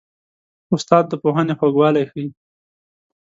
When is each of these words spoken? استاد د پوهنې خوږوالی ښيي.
استاد 0.75 1.03
د 1.09 1.13
پوهنې 1.23 1.53
خوږوالی 1.59 2.03
ښيي. 2.11 2.27